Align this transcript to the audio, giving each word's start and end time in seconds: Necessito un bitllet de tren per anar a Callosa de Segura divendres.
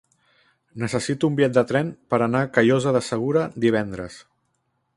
Necessito 0.83 1.29
un 1.31 1.35
bitllet 1.39 1.53
de 1.57 1.63
tren 1.71 1.91
per 2.13 2.19
anar 2.27 2.41
a 2.45 2.49
Callosa 2.55 2.95
de 2.97 3.03
Segura 3.09 3.45
divendres. 3.67 4.17